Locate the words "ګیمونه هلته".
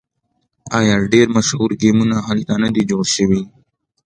1.81-2.53